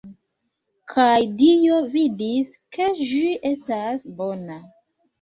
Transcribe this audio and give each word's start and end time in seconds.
Kaj 0.93 1.09
Dio 1.43 1.77
vidis, 1.93 2.57
ke 2.79 2.91
ĝi 3.13 3.23
estas 3.55 4.13
bona. 4.21 4.63